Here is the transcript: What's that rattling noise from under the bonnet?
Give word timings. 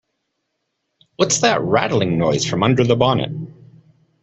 What's 1.17 1.41
that 1.41 1.61
rattling 1.61 2.17
noise 2.17 2.43
from 2.43 2.63
under 2.63 2.83
the 2.83 2.95
bonnet? 2.95 3.31